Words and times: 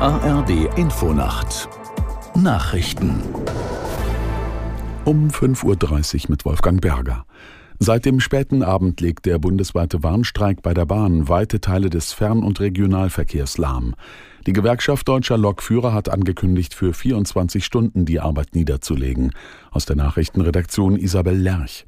ARD 0.00 0.78
Infonacht 0.78 1.68
Nachrichten 2.36 3.20
um 5.04 5.26
5.30 5.28 5.64
Uhr 5.64 6.30
mit 6.30 6.44
Wolfgang 6.44 6.80
Berger. 6.80 7.26
Seit 7.80 8.04
dem 8.04 8.20
späten 8.20 8.62
Abend 8.62 9.00
legt 9.00 9.26
der 9.26 9.40
bundesweite 9.40 10.04
Warnstreik 10.04 10.62
bei 10.62 10.72
der 10.72 10.86
Bahn 10.86 11.28
weite 11.28 11.60
Teile 11.60 11.90
des 11.90 12.12
Fern- 12.12 12.44
und 12.44 12.60
Regionalverkehrs 12.60 13.58
lahm. 13.58 13.96
Die 14.46 14.52
Gewerkschaft 14.52 15.08
Deutscher 15.08 15.36
Lokführer 15.36 15.92
hat 15.92 16.08
angekündigt, 16.08 16.74
für 16.74 16.94
24 16.94 17.64
Stunden 17.64 18.04
die 18.04 18.20
Arbeit 18.20 18.54
niederzulegen. 18.54 19.32
Aus 19.72 19.84
der 19.84 19.96
Nachrichtenredaktion 19.96 20.94
Isabel 20.96 21.36
Lerch. 21.36 21.86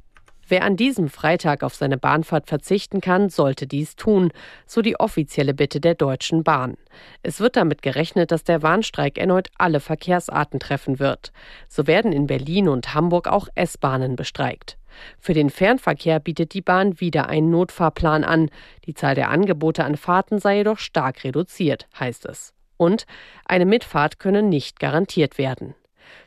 Wer 0.51 0.65
an 0.65 0.75
diesem 0.75 1.07
Freitag 1.07 1.63
auf 1.63 1.75
seine 1.75 1.97
Bahnfahrt 1.97 2.49
verzichten 2.49 2.99
kann, 2.99 3.29
sollte 3.29 3.67
dies 3.67 3.95
tun, 3.95 4.33
so 4.65 4.81
die 4.81 4.99
offizielle 4.99 5.53
Bitte 5.53 5.79
der 5.79 5.95
Deutschen 5.95 6.43
Bahn. 6.43 6.75
Es 7.23 7.39
wird 7.39 7.55
damit 7.55 7.81
gerechnet, 7.81 8.33
dass 8.33 8.43
der 8.43 8.61
Warnstreik 8.61 9.17
erneut 9.17 9.47
alle 9.57 9.79
Verkehrsarten 9.79 10.59
treffen 10.59 10.99
wird. 10.99 11.31
So 11.69 11.87
werden 11.87 12.11
in 12.11 12.27
Berlin 12.27 12.67
und 12.67 12.93
Hamburg 12.93 13.29
auch 13.29 13.47
S-Bahnen 13.55 14.17
bestreikt. 14.17 14.77
Für 15.19 15.33
den 15.33 15.49
Fernverkehr 15.49 16.19
bietet 16.19 16.53
die 16.53 16.61
Bahn 16.61 16.99
wieder 16.99 17.29
einen 17.29 17.49
Notfahrplan 17.49 18.25
an. 18.25 18.49
Die 18.83 18.93
Zahl 18.93 19.15
der 19.15 19.29
Angebote 19.29 19.85
an 19.85 19.95
Fahrten 19.95 20.39
sei 20.39 20.57
jedoch 20.57 20.79
stark 20.79 21.23
reduziert, 21.23 21.87
heißt 21.97 22.25
es. 22.25 22.53
Und 22.75 23.05
eine 23.45 23.65
Mitfahrt 23.65 24.19
könne 24.19 24.43
nicht 24.43 24.81
garantiert 24.81 25.37
werden. 25.37 25.75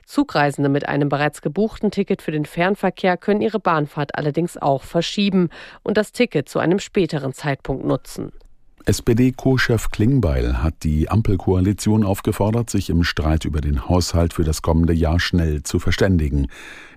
Zugreisende 0.06 0.68
mit 0.68 0.88
einem 0.88 1.08
bereits 1.08 1.42
gebuchten 1.42 1.90
Ticket 1.90 2.22
für 2.22 2.32
den 2.32 2.46
Fernverkehr 2.46 3.16
können 3.16 3.40
ihre 3.40 3.60
Bahnfahrt 3.60 4.14
allerdings 4.16 4.56
auch 4.56 4.82
verschieben 4.82 5.50
und 5.82 5.96
das 5.96 6.12
Ticket 6.12 6.48
zu 6.48 6.58
einem 6.58 6.78
späteren 6.78 7.32
Zeitpunkt 7.32 7.84
nutzen. 7.84 8.32
SPD-Co-Chef 8.86 9.88
Klingbeil 9.90 10.62
hat 10.62 10.84
die 10.84 11.08
Ampelkoalition 11.08 12.04
aufgefordert, 12.04 12.68
sich 12.68 12.90
im 12.90 13.02
Streit 13.02 13.46
über 13.46 13.62
den 13.62 13.88
Haushalt 13.88 14.34
für 14.34 14.44
das 14.44 14.60
kommende 14.60 14.92
Jahr 14.92 15.20
schnell 15.20 15.62
zu 15.62 15.78
verständigen. 15.78 16.48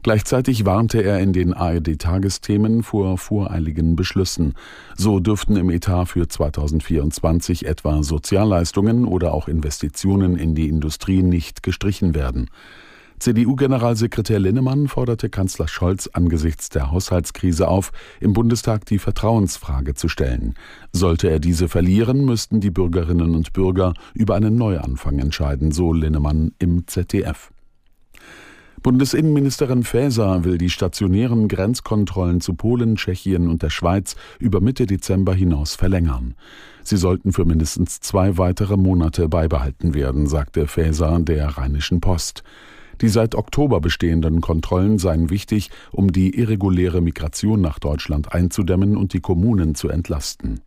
Gleichzeitig 0.03 0.65
warnte 0.65 1.01
er 1.01 1.19
in 1.19 1.31
den 1.31 1.53
ARD-Tagesthemen 1.53 2.83
vor 2.83 3.17
voreiligen 3.17 3.95
Beschlüssen. 3.95 4.53
So 4.97 5.21
dürften 5.21 5.55
im 5.55 5.69
Etat 5.69 6.07
für 6.07 6.27
2024 6.27 7.65
etwa 7.65 8.03
Sozialleistungen 8.03 9.05
oder 9.05 9.33
auch 9.33 9.47
Investitionen 9.47 10.35
in 10.35 10.55
die 10.55 10.67
Industrie 10.67 11.23
nicht 11.23 11.63
gestrichen 11.63 12.13
werden. 12.13 12.49
CDU-Generalsekretär 13.19 14.39
Linnemann 14.39 14.87
forderte 14.87 15.29
Kanzler 15.29 15.67
Scholz 15.67 16.07
angesichts 16.13 16.69
der 16.69 16.91
Haushaltskrise 16.91 17.67
auf, 17.67 17.91
im 18.19 18.33
Bundestag 18.33 18.85
die 18.85 18.99
Vertrauensfrage 18.99 19.95
zu 19.95 20.07
stellen. 20.07 20.53
Sollte 20.91 21.29
er 21.29 21.39
diese 21.39 21.67
verlieren, 21.67 22.25
müssten 22.25 22.59
die 22.59 22.69
Bürgerinnen 22.69 23.33
und 23.33 23.53
Bürger 23.53 23.93
über 24.13 24.35
einen 24.35 24.55
Neuanfang 24.55 25.17
entscheiden, 25.19 25.71
so 25.71 25.93
Linnemann 25.93 26.51
im 26.59 26.85
ZDF. 26.87 27.51
Bundesinnenministerin 28.83 29.83
Faeser 29.83 30.43
will 30.43 30.59
die 30.59 30.69
stationären 30.69 31.47
Grenzkontrollen 31.47 32.39
zu 32.39 32.53
Polen, 32.53 32.95
Tschechien 32.95 33.49
und 33.49 33.63
der 33.63 33.71
Schweiz 33.71 34.15
über 34.39 34.61
Mitte 34.61 34.85
Dezember 34.85 35.33
hinaus 35.33 35.75
verlängern. 35.75 36.35
Sie 36.83 36.97
sollten 36.97 37.33
für 37.33 37.43
mindestens 37.43 37.99
zwei 37.99 38.37
weitere 38.37 38.77
Monate 38.77 39.27
beibehalten 39.27 39.95
werden, 39.95 40.27
sagte 40.27 40.67
Faeser 40.67 41.19
der 41.19 41.47
Rheinischen 41.57 41.99
Post. 41.99 42.43
Die 43.01 43.09
seit 43.09 43.35
Oktober 43.35 43.79
bestehenden 43.79 44.41
Kontrollen 44.41 44.97
seien 44.97 45.29
wichtig, 45.29 45.69
um 45.91 46.11
die 46.11 46.37
irreguläre 46.37 47.01
Migration 47.01 47.61
nach 47.61 47.79
Deutschland 47.79 48.33
einzudämmen 48.33 48.97
und 48.97 49.13
die 49.13 49.19
Kommunen 49.21 49.75
zu 49.75 49.89
entlasten. 49.89 50.61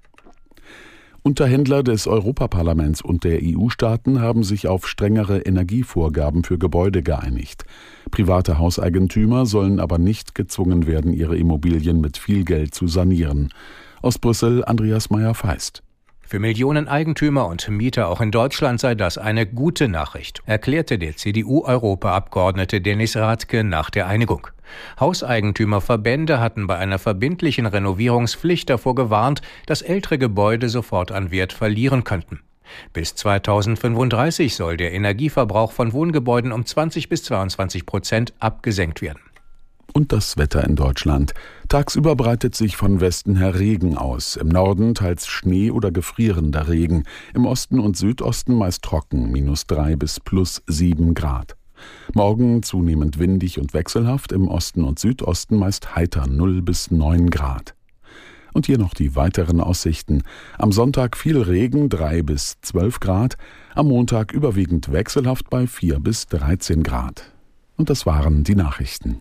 Unterhändler 1.23 1.83
des 1.83 2.07
Europaparlaments 2.07 3.03
und 3.03 3.25
der 3.25 3.41
EU-Staaten 3.43 4.21
haben 4.21 4.43
sich 4.43 4.69
auf 4.69 4.89
strengere 4.89 5.41
Energievorgaben 5.41 6.45
für 6.45 6.57
Gebäude 6.59 7.03
geeinigt. 7.03 7.67
Private 8.11 8.59
Hauseigentümer 8.59 9.45
sollen 9.45 9.81
aber 9.81 9.99
nicht 9.99 10.35
gezwungen 10.35 10.87
werden, 10.87 11.13
ihre 11.13 11.37
Immobilien 11.37 12.01
mit 12.01 12.17
viel 12.17 12.45
Geld 12.45 12.75
zu 12.75 12.87
sanieren. 12.87 13.53
Aus 14.01 14.19
Brüssel 14.19 14.65
Andreas 14.65 15.11
Meyer-Feist. 15.11 15.83
Für 16.31 16.39
Millionen 16.39 16.87
Eigentümer 16.87 17.49
und 17.49 17.69
Mieter 17.69 18.07
auch 18.07 18.21
in 18.21 18.31
Deutschland 18.31 18.79
sei 18.79 18.95
das 18.95 19.19
eine 19.19 19.47
gute 19.47 19.89
Nachricht, 19.89 20.41
erklärte 20.47 20.97
der 20.97 21.17
CDU-Europaabgeordnete 21.17 22.81
Dennis 22.81 23.17
Rathke 23.17 23.65
nach 23.65 23.91
der 23.91 24.07
Einigung. 24.07 24.47
Hauseigentümerverbände 25.01 26.39
hatten 26.39 26.69
bei 26.69 26.77
einer 26.77 27.01
verbindlichen 27.01 27.67
Renovierungspflicht 27.67 28.71
davor 28.71 28.95
gewarnt, 28.95 29.43
dass 29.67 29.83
ältere 29.83 30.19
Gebäude 30.19 30.69
sofort 30.69 31.11
an 31.11 31.33
Wert 31.33 31.53
verlieren 31.53 32.05
könnten. 32.05 32.39
Bis 32.93 33.17
2035 33.17 34.55
soll 34.55 34.77
der 34.77 34.93
Energieverbrauch 34.93 35.73
von 35.73 35.93
Wohngebäuden 35.93 36.53
um 36.53 36.65
20 36.65 37.09
bis 37.09 37.25
22 37.25 37.87
Prozent 37.87 38.35
abgesenkt 38.39 39.03
werden 39.03 39.21
und 39.93 40.13
das 40.13 40.37
Wetter 40.37 40.65
in 40.65 40.77
Deutschland. 40.77 41.35
Tagsüber 41.69 42.17
breitet 42.17 42.55
sich 42.55 42.77
von 42.77 43.01
Westen 43.01 43.37
her 43.37 43.59
Regen 43.59 43.97
aus, 43.97 44.37
im 44.37 44.49
Norden 44.49 44.95
teils 44.95 45.27
Schnee 45.27 45.71
oder 45.71 45.91
gefrierender 45.91 46.69
Regen, 46.69 47.05
im 47.35 47.47
Osten 47.47 47.81
und 47.81 47.97
Südosten 47.97 48.55
meist 48.55 48.83
trocken, 48.83 49.31
minus 49.31 49.67
drei 49.67 49.97
bis 49.97 50.21
plus 50.21 50.63
sieben 50.67 51.15
Grad. 51.15 51.57
Morgen 52.15 52.63
zunehmend 52.63 53.19
windig 53.19 53.59
und 53.59 53.73
wechselhaft, 53.73 54.33
im 54.33 54.49
Osten 54.49 54.85
und 54.85 54.99
Südosten 54.99 55.57
meist 55.57 55.95
heiter 55.97 56.27
null 56.27 56.63
bis 56.63 56.91
neun 56.91 57.31
Grad. 57.31 57.75
Und 58.53 58.67
hier 58.67 58.79
noch 58.79 58.95
die 58.95 59.15
weiteren 59.15 59.61
Aussichten. 59.61 60.23
Am 60.59 60.73
Sonntag 60.73 61.17
viel 61.17 61.41
Regen, 61.41 61.89
drei 61.89 62.23
bis 62.23 62.57
zwölf 62.63 62.99
Grad, 62.99 63.37
am 63.75 63.87
Montag 63.89 64.33
überwiegend 64.33 64.91
wechselhaft 64.91 65.49
bei 65.51 65.69
vier 65.69 66.01
bis 66.01 66.27
dreizehn 66.27 66.83
Grad. 66.83 67.33
Und 67.77 67.91
das 67.91 68.07
waren 68.07 68.43
die 68.43 68.57
Nachrichten. 68.57 69.21